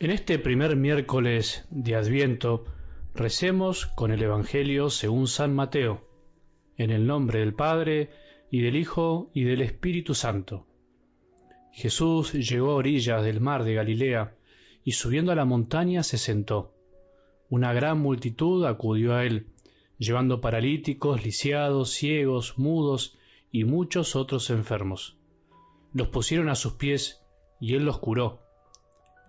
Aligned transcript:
En 0.00 0.12
este 0.12 0.38
primer 0.38 0.76
miércoles 0.76 1.66
de 1.70 1.96
Adviento 1.96 2.64
recemos 3.14 3.86
con 3.86 4.12
el 4.12 4.22
Evangelio 4.22 4.90
según 4.90 5.26
San 5.26 5.52
Mateo, 5.52 6.06
en 6.76 6.92
el 6.92 7.04
nombre 7.04 7.40
del 7.40 7.52
Padre, 7.52 8.10
y 8.48 8.60
del 8.60 8.76
Hijo, 8.76 9.30
y 9.34 9.42
del 9.42 9.60
Espíritu 9.60 10.14
Santo. 10.14 10.66
Jesús 11.72 12.32
llegó 12.32 12.70
a 12.70 12.76
orillas 12.76 13.24
del 13.24 13.40
mar 13.40 13.64
de 13.64 13.74
Galilea, 13.74 14.36
y 14.84 14.92
subiendo 14.92 15.32
a 15.32 15.34
la 15.34 15.44
montaña 15.44 16.04
se 16.04 16.16
sentó. 16.16 16.74
Una 17.50 17.72
gran 17.72 17.98
multitud 17.98 18.64
acudió 18.66 19.16
a 19.16 19.24
él, 19.24 19.48
llevando 19.98 20.40
paralíticos, 20.40 21.24
lisiados, 21.24 21.90
ciegos, 21.90 22.56
mudos 22.56 23.18
y 23.50 23.64
muchos 23.64 24.16
otros 24.16 24.50
enfermos. 24.50 25.16
Los 25.92 26.08
pusieron 26.08 26.48
a 26.48 26.54
sus 26.54 26.74
pies, 26.74 27.22
y 27.60 27.74
él 27.74 27.84
los 27.84 27.98
curó 27.98 28.40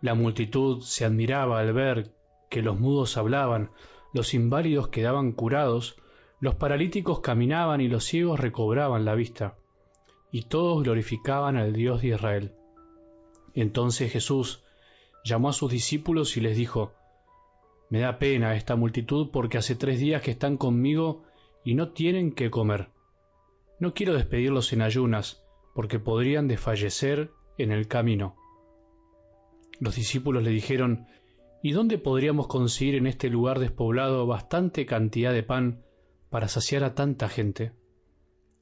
la 0.01 0.15
multitud 0.15 0.81
se 0.81 1.03
admiraba 1.05 1.59
al 1.59 1.73
ver 1.73 2.11
que 2.49 2.61
los 2.61 2.79
mudos 2.79 3.17
hablaban, 3.17 3.71
los 4.13 4.33
inválidos 4.33 4.87
quedaban 4.87 5.33
curados, 5.33 5.97
los 6.39 6.55
paralíticos 6.55 7.19
caminaban 7.19 7.81
y 7.81 7.89
los 7.89 8.05
ciegos 8.05 8.39
recobraban 8.39 9.03
la 9.03 9.15
vista, 9.15 9.57
y 10.31 10.43
todos 10.43 10.83
glorificaban 10.83 11.57
al 11.57 11.73
Dios 11.73 12.01
de 12.01 12.09
Israel. 12.09 12.53
Entonces 13.53 14.11
Jesús 14.11 14.63
llamó 15.25 15.49
a 15.49 15.53
sus 15.53 15.69
discípulos 15.69 16.37
y 16.37 16.41
les 16.41 16.55
dijo, 16.55 16.93
Me 17.89 17.99
da 17.99 18.19
pena 18.19 18.55
esta 18.55 18.77
multitud 18.77 19.29
porque 19.31 19.57
hace 19.57 19.75
tres 19.75 19.99
días 19.99 20.21
que 20.21 20.31
están 20.31 20.55
conmigo 20.55 21.23
y 21.65 21.75
no 21.75 21.89
tienen 21.89 22.31
que 22.31 22.49
comer. 22.49 22.87
No 23.79 23.93
quiero 23.93 24.13
despedirlos 24.13 24.73
en 24.73 24.81
ayunas, 24.81 25.43
porque 25.73 25.99
podrían 25.99 26.47
desfallecer 26.47 27.31
en 27.57 27.71
el 27.71 27.87
camino. 27.87 28.35
Los 29.79 29.95
discípulos 29.95 30.43
le 30.43 30.49
dijeron, 30.49 31.07
¿Y 31.61 31.71
dónde 31.71 31.97
podríamos 31.97 32.47
conseguir 32.47 32.95
en 32.95 33.05
este 33.05 33.29
lugar 33.29 33.59
despoblado 33.59 34.25
bastante 34.25 34.85
cantidad 34.85 35.33
de 35.33 35.43
pan 35.43 35.83
para 36.29 36.47
saciar 36.47 36.85
a 36.85 36.95
tanta 36.95 37.27
gente? 37.27 37.73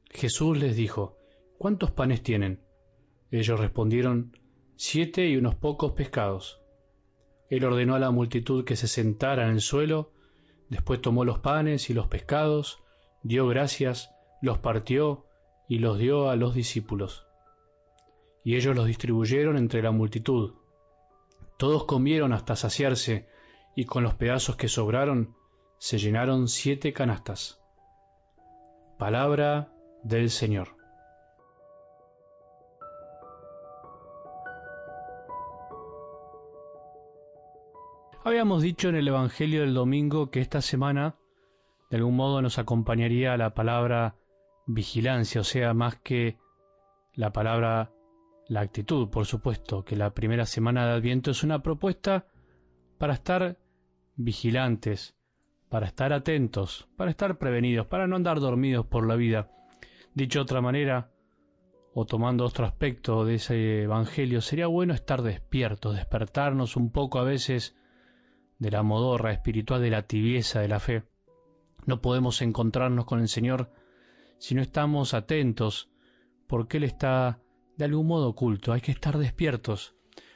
Jesús 0.09 0.57
les 0.57 0.75
dijo, 0.75 1.17
¿cuántos 1.59 1.91
panes 1.91 2.23
tienen? 2.23 2.61
Ellos 3.29 3.59
respondieron, 3.59 4.35
siete 4.77 5.27
y 5.27 5.37
unos 5.37 5.53
pocos 5.55 5.91
pescados. 5.91 6.61
Él 7.49 7.65
ordenó 7.65 7.93
a 7.93 7.99
la 7.99 8.09
multitud 8.09 8.65
que 8.65 8.75
se 8.75 8.87
sentara 8.87 9.45
en 9.45 9.51
el 9.51 9.61
suelo, 9.61 10.11
después 10.69 10.99
tomó 10.99 11.23
los 11.23 11.39
panes 11.39 11.89
y 11.91 11.93
los 11.93 12.07
pescados, 12.07 12.79
dio 13.21 13.47
gracias, 13.47 14.09
los 14.41 14.59
partió 14.59 15.25
y 15.67 15.79
los 15.79 15.97
dio 15.97 16.29
a 16.29 16.35
los 16.35 16.53
discípulos. 16.53 17.25
Y 18.43 18.55
ellos 18.55 18.75
los 18.75 18.85
distribuyeron 18.85 19.57
entre 19.57 19.81
la 19.81 19.91
multitud 19.91 20.53
todos 21.57 21.85
comieron 21.85 22.33
hasta 22.33 22.55
saciarse, 22.55 23.27
y 23.75 23.85
con 23.85 24.03
los 24.03 24.13
pedazos 24.13 24.55
que 24.55 24.67
sobraron 24.67 25.35
se 25.79 25.97
llenaron 25.97 26.47
siete 26.47 26.93
canastas. 26.93 27.59
Palabra 28.99 29.73
del 30.03 30.29
Señor. 30.29 30.75
Habíamos 38.23 38.61
dicho 38.61 38.89
en 38.89 38.95
el 38.95 39.07
Evangelio 39.07 39.61
del 39.61 39.73
domingo 39.73 40.29
que 40.29 40.41
esta 40.41 40.61
semana 40.61 41.15
de 41.89 41.97
algún 41.97 42.17
modo 42.17 42.41
nos 42.41 42.59
acompañaría 42.59 43.37
la 43.37 43.53
palabra 43.53 44.15
vigilancia, 44.67 45.41
o 45.41 45.43
sea, 45.43 45.73
más 45.73 45.95
que 45.95 46.37
la 47.13 47.31
palabra 47.31 47.91
la 48.47 48.61
actitud, 48.61 49.09
por 49.09 49.25
supuesto, 49.25 49.83
que 49.83 49.95
la 49.95 50.13
primera 50.13 50.45
semana 50.45 50.85
de 50.85 50.93
Adviento 50.93 51.31
es 51.31 51.43
una 51.43 51.61
propuesta 51.61 52.27
para 52.97 53.13
estar 53.13 53.57
vigilantes, 54.15 55.15
para 55.69 55.87
estar 55.87 56.13
atentos, 56.13 56.87
para 56.95 57.11
estar 57.11 57.37
prevenidos, 57.37 57.87
para 57.87 58.07
no 58.07 58.15
andar 58.15 58.39
dormidos 58.39 58.85
por 58.85 59.05
la 59.05 59.15
vida. 59.15 59.51
Dicho 60.13 60.39
de 60.39 60.43
otra 60.43 60.61
manera, 60.61 61.11
o 61.93 62.05
tomando 62.05 62.45
otro 62.45 62.65
aspecto 62.65 63.25
de 63.25 63.35
ese 63.35 63.83
Evangelio, 63.83 64.41
sería 64.41 64.67
bueno 64.67 64.93
estar 64.93 65.21
despiertos, 65.21 65.95
despertarnos 65.95 66.77
un 66.77 66.91
poco 66.91 67.19
a 67.19 67.23
veces 67.23 67.75
de 68.59 68.71
la 68.71 68.83
modorra 68.83 69.33
espiritual, 69.33 69.81
de 69.81 69.89
la 69.89 70.03
tibieza 70.03 70.61
de 70.61 70.67
la 70.67 70.79
fe. 70.79 71.03
No 71.85 72.01
podemos 72.01 72.41
encontrarnos 72.41 73.05
con 73.05 73.19
el 73.19 73.27
Señor 73.27 73.71
si 74.39 74.55
no 74.55 74.61
estamos 74.61 75.13
atentos, 75.13 75.89
porque 76.47 76.77
Él 76.77 76.83
está 76.83 77.41
de 77.77 77.85
algún 77.85 78.07
modo 78.07 78.29
oculto, 78.29 78.73
hay 78.73 78.81
que 78.81 78.91
estar 78.91 79.17
despiertos. 79.17 79.95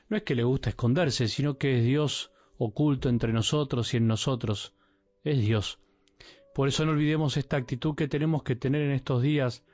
No 0.09 0.17
es 0.17 0.23
que 0.23 0.35
le 0.35 0.44
gusta 0.44 0.69
esconderse, 0.69 1.28
sino 1.28 1.57
que 1.57 1.79
es 1.79 1.84
Dios 1.84 2.31
oculto 2.57 3.09
entre 3.09 3.34
nosotros 3.34 3.94
y 3.94 3.97
en 3.97 4.07
nosotros. 4.07 4.75
Es 5.23 5.40
Dios. 5.40 5.79
Por 6.53 6.67
eso 6.67 6.85
no 6.85 6.91
olvidemos 6.91 7.38
esta 7.38 7.57
actitud 7.57 7.95
que 7.95 8.07
tenemos 8.07 8.44
que 8.44 8.56
tener 8.56 8.81
en 8.81 8.91
estos 8.91 9.22
días, 9.22 9.66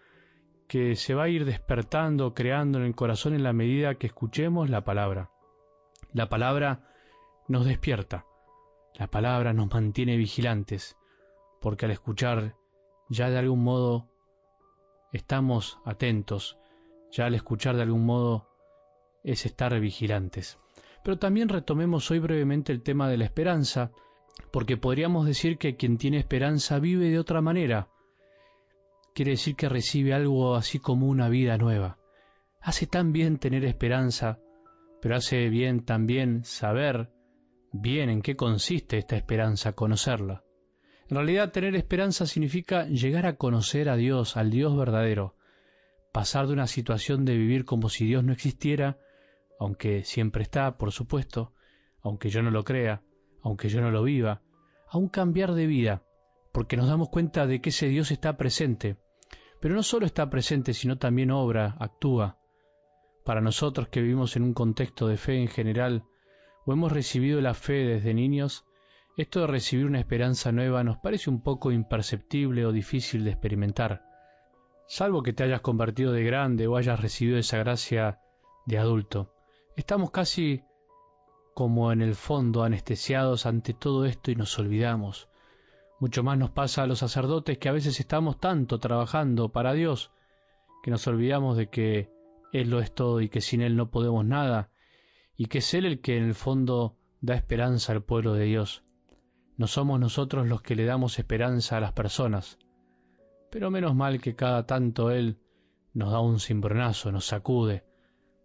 que 0.67 0.95
se 0.95 1.13
va 1.13 1.23
a 1.23 1.29
ir 1.29 1.45
despertando, 1.45 2.33
creando 2.33 2.77
en 2.79 2.85
el 2.85 2.95
corazón 2.95 3.33
en 3.33 3.43
la 3.43 3.53
medida 3.53 3.95
que 3.95 4.07
escuchemos 4.07 4.69
la 4.69 4.83
palabra. 4.83 5.31
La 6.13 6.29
palabra 6.29 6.87
nos 7.47 7.65
despierta, 7.65 8.25
la 8.93 9.07
palabra 9.07 9.53
nos 9.53 9.73
mantiene 9.73 10.17
vigilantes, 10.17 10.97
porque 11.61 11.85
al 11.85 11.91
escuchar 11.91 12.55
ya 13.09 13.29
de 13.29 13.37
algún 13.37 13.63
modo 13.63 14.09
estamos 15.17 15.79
atentos, 15.85 16.57
ya 17.11 17.25
al 17.25 17.35
escuchar 17.35 17.75
de 17.75 17.83
algún 17.83 18.05
modo 18.05 18.47
es 19.23 19.45
estar 19.45 19.77
vigilantes. 19.79 20.57
Pero 21.03 21.17
también 21.19 21.49
retomemos 21.49 22.09
hoy 22.11 22.19
brevemente 22.19 22.71
el 22.71 22.81
tema 22.81 23.09
de 23.09 23.17
la 23.17 23.25
esperanza, 23.25 23.91
porque 24.51 24.77
podríamos 24.77 25.25
decir 25.25 25.57
que 25.57 25.75
quien 25.75 25.97
tiene 25.97 26.17
esperanza 26.17 26.79
vive 26.79 27.09
de 27.09 27.19
otra 27.19 27.41
manera. 27.41 27.89
Quiere 29.13 29.31
decir 29.31 29.55
que 29.55 29.69
recibe 29.69 30.13
algo 30.13 30.55
así 30.55 30.79
como 30.79 31.07
una 31.07 31.27
vida 31.29 31.57
nueva. 31.57 31.97
Hace 32.61 32.87
tan 32.87 33.11
bien 33.11 33.37
tener 33.37 33.65
esperanza, 33.65 34.39
pero 35.01 35.15
hace 35.15 35.49
bien 35.49 35.85
también 35.85 36.43
saber 36.43 37.09
bien 37.71 38.09
en 38.09 38.21
qué 38.21 38.35
consiste 38.35 38.97
esta 38.97 39.15
esperanza, 39.15 39.73
conocerla. 39.73 40.43
En 41.09 41.15
realidad 41.15 41.51
tener 41.51 41.75
esperanza 41.75 42.25
significa 42.25 42.85
llegar 42.85 43.25
a 43.25 43.37
conocer 43.37 43.87
a 43.89 43.95
Dios, 43.95 44.35
al 44.35 44.49
Dios 44.49 44.75
verdadero, 44.75 45.35
pasar 46.11 46.47
de 46.47 46.53
una 46.53 46.67
situación 46.67 47.23
de 47.23 47.37
vivir 47.37 47.63
como 47.63 47.87
si 47.87 48.05
Dios 48.05 48.23
no 48.23 48.33
existiera, 48.33 48.97
aunque 49.59 50.03
siempre 50.03 50.43
está, 50.43 50.77
por 50.77 50.91
supuesto, 50.91 51.53
aunque 52.01 52.29
yo 52.29 52.41
no 52.41 52.51
lo 52.51 52.63
crea, 52.63 53.03
aunque 53.41 53.69
yo 53.69 53.81
no 53.81 53.89
lo 53.89 54.03
viva, 54.03 54.41
a 54.89 54.97
un 54.97 55.07
cambiar 55.07 55.53
de 55.53 55.65
vida, 55.65 56.03
porque 56.51 56.75
nos 56.75 56.87
damos 56.87 57.09
cuenta 57.09 57.47
de 57.47 57.61
que 57.61 57.69
ese 57.69 57.87
Dios 57.87 58.11
está 58.11 58.35
presente, 58.35 58.97
pero 59.61 59.75
no 59.75 59.83
solo 59.83 60.05
está 60.05 60.29
presente, 60.29 60.73
sino 60.73 60.97
también 60.97 61.31
obra, 61.31 61.75
actúa. 61.79 62.37
Para 63.23 63.41
nosotros 63.41 63.87
que 63.87 64.01
vivimos 64.01 64.35
en 64.35 64.43
un 64.43 64.53
contexto 64.53 65.07
de 65.07 65.17
fe 65.17 65.41
en 65.41 65.47
general, 65.47 66.03
o 66.65 66.73
hemos 66.73 66.91
recibido 66.91 67.39
la 67.41 67.53
fe 67.53 67.85
desde 67.85 68.13
niños, 68.13 68.65
esto 69.17 69.41
de 69.41 69.47
recibir 69.47 69.85
una 69.85 69.99
esperanza 69.99 70.51
nueva 70.51 70.83
nos 70.83 70.97
parece 70.97 71.29
un 71.29 71.41
poco 71.41 71.71
imperceptible 71.71 72.65
o 72.65 72.71
difícil 72.71 73.23
de 73.23 73.31
experimentar 73.31 74.07
salvo 74.87 75.21
que 75.21 75.33
te 75.33 75.43
hayas 75.43 75.61
convertido 75.61 76.13
de 76.13 76.23
grande 76.23 76.65
o 76.67 76.77
hayas 76.77 76.99
recibido 76.99 77.37
esa 77.37 77.57
gracia 77.57 78.21
de 78.65 78.77
adulto. 78.77 79.33
Estamos 79.75 80.11
casi 80.11 80.63
como 81.53 81.91
en 81.91 82.01
el 82.01 82.15
fondo 82.15 82.63
anestesiados 82.63 83.45
ante 83.45 83.73
todo 83.73 84.05
esto 84.05 84.31
y 84.31 84.35
nos 84.35 84.57
olvidamos. 84.57 85.29
Mucho 85.99 86.23
más 86.23 86.37
nos 86.37 86.51
pasa 86.51 86.83
a 86.83 86.87
los 86.87 86.99
sacerdotes 86.99 87.57
que 87.57 87.69
a 87.69 87.73
veces 87.73 87.99
estamos 87.99 88.39
tanto 88.39 88.79
trabajando 88.79 89.49
para 89.49 89.73
Dios 89.73 90.11
que 90.83 90.91
nos 90.91 91.05
olvidamos 91.07 91.57
de 91.57 91.69
que 91.69 92.09
Él 92.53 92.69
lo 92.69 92.79
es 92.79 92.93
todo 92.93 93.19
y 93.21 93.29
que 93.29 93.41
sin 93.41 93.61
Él 93.61 93.75
no 93.75 93.89
podemos 93.89 94.25
nada 94.25 94.69
y 95.35 95.47
que 95.47 95.57
es 95.57 95.73
Él 95.73 95.85
el 95.85 95.99
que 95.99 96.17
en 96.17 96.23
el 96.23 96.35
fondo 96.35 96.95
da 97.19 97.35
esperanza 97.35 97.91
al 97.91 98.03
pueblo 98.03 98.33
de 98.33 98.45
Dios. 98.45 98.83
No 99.57 99.67
somos 99.67 99.99
nosotros 99.99 100.47
los 100.47 100.61
que 100.61 100.75
le 100.75 100.85
damos 100.85 101.19
esperanza 101.19 101.77
a 101.77 101.81
las 101.81 101.91
personas 101.91 102.57
pero 103.49 103.71
menos 103.71 103.95
mal 103.95 104.21
que 104.21 104.35
cada 104.35 104.65
tanto 104.65 105.11
Él 105.11 105.39
nos 105.93 106.11
da 106.11 106.19
un 106.19 106.39
cimbronazo, 106.39 107.11
nos 107.11 107.25
sacude, 107.25 107.85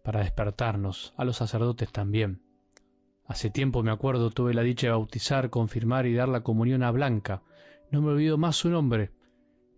para 0.02 0.20
despertarnos, 0.20 1.12
a 1.16 1.24
los 1.24 1.36
sacerdotes 1.36 1.90
también. 1.92 2.42
Hace 3.26 3.50
tiempo 3.50 3.82
me 3.82 3.90
acuerdo 3.90 4.30
tuve 4.30 4.54
la 4.54 4.62
dicha 4.62 4.88
de 4.88 4.92
bautizar, 4.92 5.50
confirmar 5.50 6.06
y 6.06 6.14
dar 6.14 6.28
la 6.28 6.42
comunión 6.42 6.82
a 6.82 6.90
Blanca. 6.90 7.42
No 7.90 8.00
me 8.02 8.10
olvido 8.10 8.38
más 8.38 8.56
su 8.56 8.68
nombre. 8.70 9.12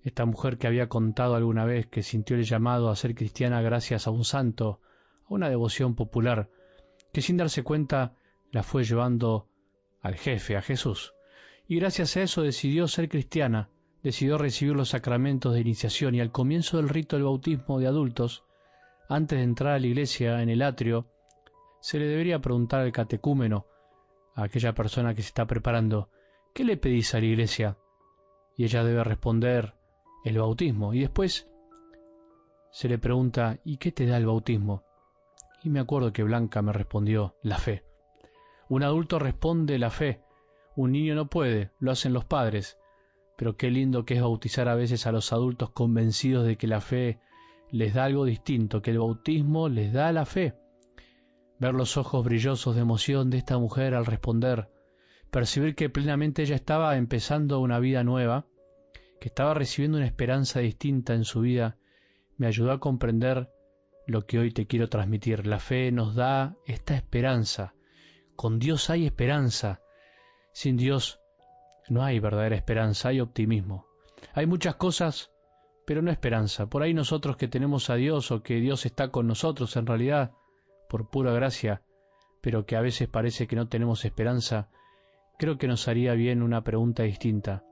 Esta 0.03 0.25
mujer 0.25 0.59
que 0.59 0.67
había 0.67 0.89
contado 0.89 1.35
alguna 1.35 1.65
vez 1.65 1.87
que 1.87 2.03
sintió 2.03 2.37
el 2.37 2.45
llamado 2.45 2.91
a 2.91 2.97
ser 2.97 3.15
cristiana 3.15 3.63
gracias 3.63 4.07
a 4.07 4.11
un 4.11 4.25
santo, 4.25 4.81
a 5.25 5.35
una 5.35 5.49
devoción 5.49 5.95
popular, 5.95 6.51
que 7.13 7.23
sin 7.23 7.37
darse 7.37 7.63
cuenta 7.63 8.15
la 8.51 8.63
fue 8.63 8.85
llevando 8.85 9.49
al 10.01 10.15
jefe, 10.15 10.57
a 10.57 10.63
Jesús. 10.63 11.15
Y 11.67 11.77
gracias 11.77 12.17
a 12.17 12.23
eso 12.23 12.43
decidió 12.43 12.89
ser 12.89 13.09
cristiana, 13.09 13.71
decidió 14.03 14.37
recibir 14.37 14.77
los 14.77 14.91
sacramentos 14.91 15.55
de 15.55 15.61
iniciación 15.61 16.15
y 16.15 16.21
al 16.21 16.31
comienzo 16.31 16.77
del 16.77 16.89
rito 16.89 17.17
del 17.17 17.25
bautismo 17.25 17.79
de 17.81 17.87
adultos, 17.87 18.45
antes 19.09 19.39
de 19.39 19.45
entrar 19.45 19.75
a 19.75 19.79
la 19.79 19.87
iglesia 19.87 20.43
en 20.43 20.51
el 20.51 20.63
atrio, 20.63 21.07
se 21.81 21.99
le 21.99 22.07
debería 22.07 22.39
preguntar 22.41 22.81
al 22.81 22.93
catecúmeno, 22.93 23.67
a 24.35 24.45
aquella 24.45 24.75
persona 24.75 25.15
que 25.15 25.23
se 25.23 25.29
está 25.29 25.47
preparando, 25.47 26.11
¿qué 26.53 26.65
le 26.65 26.77
pedís 26.77 27.15
a 27.15 27.21
la 27.21 27.27
iglesia? 27.27 27.79
Y 28.57 28.65
ella 28.65 28.85
debe 28.85 29.05
responder, 29.05 29.75
el 30.25 30.39
bautismo. 30.39 30.95
Y 30.95 31.01
después 31.01 31.47
se 32.71 32.89
le 32.89 32.99
pregunta, 32.99 33.59
¿y 33.65 33.77
qué 33.77 33.93
te 33.93 34.07
da 34.07 34.17
el 34.17 34.27
bautismo? 34.27 34.83
Y 35.63 35.69
me 35.69 35.81
acuerdo 35.81 36.13
que 36.13 36.23
Blanca 36.23 36.63
me 36.63 36.73
respondió, 36.73 37.37
la 37.43 37.59
fe. 37.59 37.85
Un 38.69 38.83
adulto 38.83 39.19
responde 39.19 39.79
la 39.79 39.91
fe, 39.91 40.24
un 40.77 40.93
niño 40.93 41.15
no 41.15 41.29
puede, 41.29 41.71
lo 41.79 41.91
hacen 41.91 42.13
los 42.13 42.25
padres. 42.25 42.79
Pero 43.37 43.57
qué 43.57 43.71
lindo 43.71 44.05
que 44.05 44.15
es 44.15 44.21
bautizar 44.21 44.69
a 44.69 44.75
veces 44.75 45.07
a 45.07 45.13
los 45.13 45.33
adultos 45.33 45.71
convencidos 45.71 46.47
de 46.47 46.57
que 46.57 46.67
la 46.67 46.81
fe 46.81 47.21
les 47.71 47.95
da 47.95 48.05
algo 48.05 48.25
distinto, 48.25 48.83
que 48.83 48.91
el 48.91 48.99
bautismo 48.99 49.69
les 49.69 49.93
da 49.93 50.13
la 50.13 50.27
fe. 50.27 50.55
Ver 51.59 51.75
los 51.75 51.97
ojos 51.97 52.25
brillosos 52.25 52.75
de 52.75 52.83
emoción 52.83 53.31
de 53.31 53.39
esta 53.39 53.59
mujer 53.59 53.95
al 53.95 54.07
responder, 54.07 54.69
percibir 55.31 55.75
que 55.75 55.91
plenamente 55.91 56.43
ella 56.43 56.57
estaba 56.57 56.97
empezando 56.97 57.61
una 57.61 57.81
vida 57.81 58.05
nueva, 58.05 58.47
que 59.21 59.29
estaba 59.29 59.55
recibiendo 59.55 59.99
una 59.99 60.07
esperanza 60.07 60.61
distinta 60.61 61.15
en 61.15 61.25
su 61.25 61.41
vida, 61.41 61.79
me 62.37 62.47
ayudó 62.47 62.73
a 62.73 62.81
comprender 62.81 63.49
lo 64.07 64.27
que 64.27 64.39
hoy 64.39 64.51
te 64.53 64.67
quiero 64.67 64.89
transmitir. 64.89 65.47
La 65.47 65.59
fe 65.59 65.91
nos 65.93 66.15
da 66.15 66.57
esta 66.67 66.95
esperanza. 66.95 67.75
Con 68.37 68.59
Dios 68.59 68.91
hay 68.91 69.07
esperanza. 69.07 69.81
Sin 70.55 70.77
Dios 70.77 71.21
no 71.89 72.05
hay 72.05 72.21
verdadera 72.21 72.55
esperanza, 72.55 73.09
hay 73.09 73.21
optimismo. 73.21 73.87
Hay 74.33 74.47
muchas 74.47 74.77
cosas, 74.77 75.33
pero 75.85 76.01
no 76.01 76.13
esperanza. 76.13 76.67
Por 76.67 76.83
ahí 76.83 76.95
nosotros 76.95 77.37
que 77.37 77.49
tenemos 77.49 77.91
a 77.91 77.97
Dios 77.97 78.31
o 78.31 78.43
que 78.43 78.61
Dios 78.61 78.87
está 78.87 79.09
con 79.09 79.27
nosotros 79.27 79.77
en 79.77 79.87
realidad, 79.87 80.31
por 80.89 81.11
pura 81.11 81.33
gracia, 81.33 81.83
pero 82.41 82.67
que 82.67 82.77
a 82.77 82.81
veces 82.81 83.09
parece 83.09 83.49
que 83.49 83.57
no 83.57 83.69
tenemos 83.69 84.05
esperanza, 84.05 84.69
creo 85.39 85.59
que 85.59 85.67
nos 85.67 85.89
haría 85.89 86.15
bien 86.15 86.41
una 86.41 86.63
pregunta 86.63 87.03
distinta. 87.03 87.65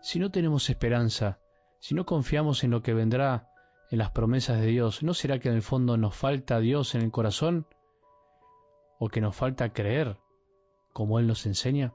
Si 0.00 0.18
no 0.18 0.30
tenemos 0.30 0.70
esperanza, 0.70 1.40
si 1.78 1.94
no 1.94 2.06
confiamos 2.06 2.64
en 2.64 2.70
lo 2.70 2.82
que 2.82 2.94
vendrá, 2.94 3.50
en 3.90 3.98
las 3.98 4.12
promesas 4.12 4.60
de 4.60 4.66
Dios, 4.68 5.02
¿no 5.02 5.12
será 5.12 5.38
que 5.40 5.50
en 5.50 5.56
el 5.56 5.62
fondo 5.62 5.98
nos 5.98 6.16
falta 6.16 6.58
Dios 6.58 6.94
en 6.94 7.02
el 7.02 7.10
corazón? 7.10 7.66
¿O 8.98 9.08
que 9.08 9.20
nos 9.20 9.36
falta 9.36 9.74
creer 9.74 10.16
como 10.94 11.18
Él 11.18 11.26
nos 11.26 11.44
enseña? 11.44 11.92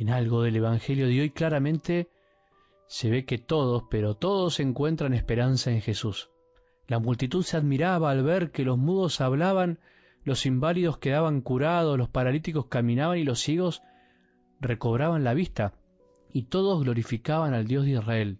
En 0.00 0.08
algo 0.08 0.42
del 0.42 0.56
Evangelio 0.56 1.08
de 1.08 1.20
hoy 1.20 1.28
claramente 1.28 2.08
se 2.86 3.10
ve 3.10 3.26
que 3.26 3.36
todos, 3.36 3.84
pero 3.90 4.14
todos 4.14 4.58
encuentran 4.58 5.12
esperanza 5.12 5.72
en 5.72 5.82
Jesús. 5.82 6.30
La 6.88 6.98
multitud 6.98 7.42
se 7.42 7.58
admiraba 7.58 8.10
al 8.10 8.22
ver 8.22 8.50
que 8.50 8.64
los 8.64 8.78
mudos 8.78 9.20
hablaban, 9.20 9.78
los 10.24 10.46
inválidos 10.46 10.96
quedaban 10.96 11.42
curados, 11.42 11.98
los 11.98 12.08
paralíticos 12.08 12.68
caminaban 12.68 13.18
y 13.18 13.24
los 13.24 13.40
ciegos 13.40 13.82
recobraban 14.58 15.22
la 15.22 15.34
vista, 15.34 15.74
y 16.32 16.44
todos 16.44 16.82
glorificaban 16.82 17.52
al 17.52 17.66
Dios 17.66 17.84
de 17.84 17.90
Israel, 17.90 18.38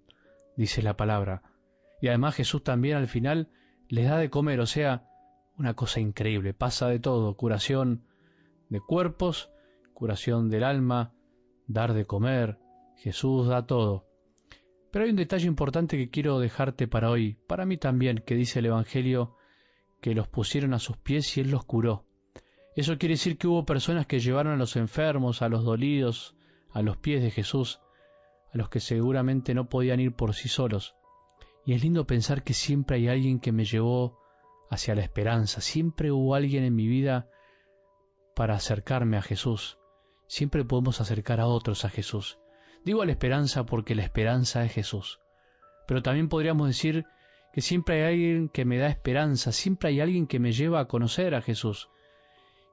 dice 0.57 0.81
la 0.81 0.97
palabra. 0.97 1.43
Y 2.01 2.09
además 2.09 2.37
Jesús 2.37 2.65
también 2.65 2.97
al 2.97 3.07
final 3.07 3.51
les 3.89 4.09
da 4.09 4.17
de 4.17 4.31
comer, 4.31 4.61
o 4.61 4.67
sea, 4.67 5.05
una 5.59 5.75
cosa 5.75 6.01
increíble, 6.01 6.55
pasa 6.55 6.89
de 6.89 7.01
todo, 7.01 7.37
curación 7.37 8.07
de 8.71 8.81
cuerpos, 8.81 9.51
curación 9.93 10.49
del 10.49 10.65
alma, 10.65 11.13
dar 11.73 11.95
de 11.95 12.05
comer, 12.05 12.59
Jesús 12.97 13.47
da 13.47 13.65
todo. 13.65 14.05
Pero 14.91 15.05
hay 15.05 15.11
un 15.11 15.17
detalle 15.17 15.47
importante 15.47 15.97
que 15.97 16.11
quiero 16.11 16.41
dejarte 16.41 16.89
para 16.89 17.11
hoy, 17.11 17.39
para 17.47 17.65
mí 17.65 17.77
también, 17.77 18.23
que 18.27 18.35
dice 18.35 18.59
el 18.59 18.67
Evangelio 18.67 19.37
que 20.01 20.15
los 20.15 20.27
pusieron 20.27 20.75
a 20.75 20.81
sus 20.81 20.97
pies 20.97 21.37
y 21.37 21.43
Él 21.43 21.51
los 21.51 21.65
curó. 21.65 22.05
Eso 22.75 22.99
quiere 22.99 23.15
decir 23.15 23.39
que 23.39 23.47
hubo 23.47 23.65
personas 23.65 24.07
que 24.07 24.19
llevaron 24.19 24.55
a 24.55 24.57
los 24.57 24.75
enfermos, 24.75 25.43
a 25.43 25.49
los 25.49 25.65
dolidos, 25.65 26.35
a 26.71 26.83
los 26.83 26.97
pies 26.97 27.23
de 27.23 27.31
Jesús, 27.31 27.81
a 28.53 28.59
los 28.59 28.69
que 28.69 28.81
seguramente 28.81 29.55
no 29.55 29.69
podían 29.69 30.01
ir 30.01 30.15
por 30.15 30.35
sí 30.35 30.49
solos. 30.49 30.97
Y 31.65 31.75
es 31.75 31.83
lindo 31.85 32.07
pensar 32.07 32.43
que 32.43 32.55
siempre 32.55 32.97
hay 32.97 33.09
alguien 33.09 33.39
que 33.39 33.53
me 33.53 33.65
llevó 33.65 34.19
hacia 34.71 34.97
la 34.97 35.03
esperanza, 35.03 35.61
siempre 35.61 36.11
hubo 36.11 36.35
alguien 36.35 36.65
en 36.65 36.75
mi 36.75 36.89
vida 36.89 37.29
para 38.35 38.55
acercarme 38.55 39.19
a 39.19 39.23
Jesús 39.23 39.80
siempre 40.31 40.65
podemos 40.65 41.01
acercar 41.01 41.41
a 41.41 41.47
otros 41.49 41.85
a 41.85 41.91
Jesús. 41.91 42.39
Digo 42.85 43.03
a 43.03 43.05
la 43.05 43.11
esperanza 43.11 43.67
porque 43.67 43.97
la 43.97 44.05
esperanza 44.05 44.65
es 44.65 44.73
Jesús. 44.73 45.19
Pero 45.89 46.03
también 46.03 46.29
podríamos 46.29 46.69
decir 46.69 47.05
que 47.53 47.61
siempre 47.61 48.07
hay 48.07 48.15
alguien 48.15 48.49
que 48.49 48.65
me 48.65 48.79
da 48.79 48.87
esperanza, 48.87 49.51
siempre 49.51 49.89
hay 49.89 50.01
alguien 50.01 50.29
que 50.29 50.39
me 50.39 50.53
lleva 50.53 50.79
a 50.79 50.87
conocer 50.87 51.35
a 51.35 51.43
Jesús, 51.43 51.91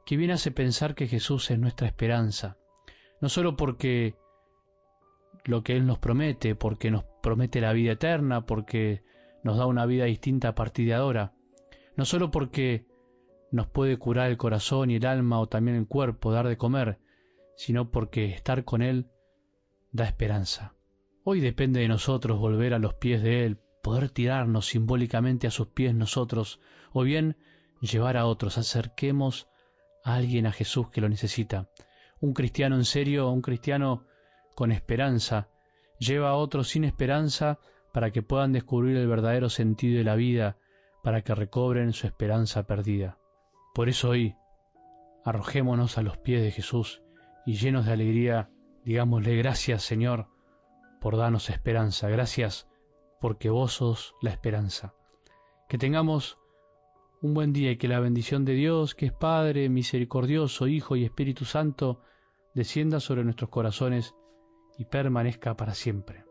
que 0.05 0.17
viene 0.17 0.33
hace 0.33 0.51
pensar 0.51 0.93
que 0.93 1.07
Jesús 1.07 1.49
es 1.49 1.57
nuestra 1.57 1.87
esperanza, 1.87 2.57
no 3.21 3.27
solo 3.27 3.57
porque 3.57 4.13
lo 5.43 5.63
que 5.63 5.75
Él 5.75 5.87
nos 5.87 5.97
promete, 5.97 6.53
porque 6.53 6.91
nos 6.91 7.05
promete 7.23 7.59
la 7.59 7.73
vida 7.73 7.93
eterna, 7.93 8.45
porque 8.45 9.01
nos 9.43 9.57
da 9.57 9.65
una 9.65 9.87
vida 9.87 10.05
distinta 10.05 10.49
a 10.49 10.55
partir 10.55 10.85
de 10.85 10.93
ahora, 10.93 11.33
no 11.95 12.05
solo 12.05 12.29
porque 12.29 12.85
nos 13.51 13.65
puede 13.65 13.97
curar 13.97 14.29
el 14.29 14.37
corazón 14.37 14.91
y 14.91 14.97
el 14.97 15.07
alma 15.07 15.39
o 15.39 15.47
también 15.47 15.75
el 15.75 15.87
cuerpo, 15.87 16.31
dar 16.31 16.47
de 16.47 16.57
comer, 16.57 16.99
sino 17.57 17.89
porque 17.91 18.31
estar 18.31 18.63
con 18.63 18.81
Él 18.81 19.09
da 19.91 20.05
esperanza. 20.05 20.75
Hoy 21.23 21.41
depende 21.41 21.81
de 21.81 21.87
nosotros 21.87 22.39
volver 22.39 22.73
a 22.73 22.79
los 22.79 22.93
pies 22.93 23.21
de 23.21 23.45
Él, 23.45 23.59
poder 23.83 24.09
tirarnos 24.09 24.67
simbólicamente 24.67 25.47
a 25.47 25.51
sus 25.51 25.67
pies 25.67 25.93
nosotros, 25.93 26.61
o 26.93 27.01
bien 27.03 27.35
llevar 27.81 28.15
a 28.15 28.27
otros, 28.27 28.57
acerquemos 28.57 29.49
a 30.03 30.15
alguien 30.15 30.45
a 30.45 30.51
Jesús 30.51 30.89
que 30.89 31.01
lo 31.01 31.09
necesita. 31.09 31.67
Un 32.21 32.33
cristiano 32.33 32.75
en 32.75 32.85
serio, 32.85 33.29
un 33.29 33.41
cristiano 33.41 34.05
con 34.55 34.71
esperanza, 34.71 35.49
lleva 35.99 36.29
a 36.29 36.35
otros 36.35 36.69
sin 36.69 36.83
esperanza 36.83 37.59
para 37.91 38.11
que 38.11 38.21
puedan 38.21 38.53
descubrir 38.53 38.97
el 38.97 39.07
verdadero 39.07 39.49
sentido 39.49 39.97
de 39.97 40.03
la 40.03 40.15
vida, 40.15 40.57
para 41.03 41.23
que 41.23 41.33
recobren 41.33 41.93
su 41.93 42.05
esperanza 42.05 42.67
perdida. 42.67 43.17
Por 43.73 43.89
eso 43.89 44.09
hoy, 44.09 44.35
arrojémonos 45.25 45.97
a 45.97 46.03
los 46.03 46.17
pies 46.17 46.43
de 46.43 46.51
Jesús 46.51 47.01
y 47.47 47.53
llenos 47.53 47.85
de 47.85 47.93
alegría, 47.93 48.49
digámosle 48.83 49.37
gracias 49.37 49.81
Señor 49.81 50.27
por 50.99 51.15
darnos 51.15 51.49
esperanza, 51.49 52.09
gracias 52.09 52.67
porque 53.21 53.49
vos 53.49 53.71
sos 53.71 54.13
la 54.21 54.31
esperanza. 54.31 54.93
Que 55.69 55.77
tengamos 55.77 56.37
un 57.21 57.33
buen 57.33 57.53
día 57.53 57.71
y 57.71 57.77
que 57.77 57.87
la 57.87 58.01
bendición 58.01 58.43
de 58.43 58.53
Dios, 58.53 58.95
que 58.95 59.05
es 59.05 59.13
Padre, 59.13 59.69
misericordioso, 59.69 60.67
Hijo 60.67 60.97
y 60.97 61.05
Espíritu 61.05 61.45
Santo, 61.45 62.01
descienda 62.53 62.99
sobre 62.99 63.23
nuestros 63.23 63.49
corazones 63.49 64.13
y 64.77 64.83
permanezca 64.83 65.55
para 65.55 65.73
siempre. 65.73 66.26